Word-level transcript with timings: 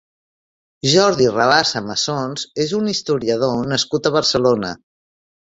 Jordi 0.93 1.27
Rabassa 1.35 1.81
Massons 1.89 2.47
és 2.65 2.73
un 2.79 2.89
historiador 2.93 3.71
nascut 3.75 4.09
a 4.09 4.15
Barcelona. 4.19 4.75